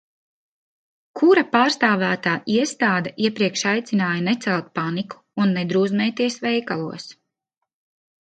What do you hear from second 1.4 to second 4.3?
pārstāvētā iestāde iepriekš aicināja